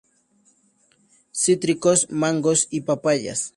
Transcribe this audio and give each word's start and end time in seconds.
Cítricos, 1.31 2.07
mangos 2.09 2.67
y 2.71 2.81
papayas. 2.81 3.39